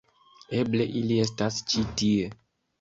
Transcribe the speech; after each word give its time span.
Eble 0.61 0.87
ili 1.03 1.21
estas 1.27 1.61
ĉi 1.71 1.87
tie. 2.03 2.35